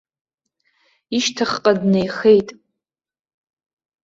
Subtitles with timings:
[1.17, 2.49] Ишьҭахьҟа днеихеит.